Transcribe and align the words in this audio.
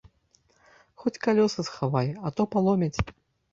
Хоць 1.03 1.13
калёсы 1.27 1.67
схавай, 1.69 2.11
а 2.25 2.35
то 2.41 2.49
паломяць. 2.59 2.99